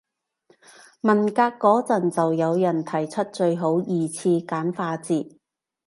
[1.01, 5.37] 文革嗰陣就有人提出最好二次簡化字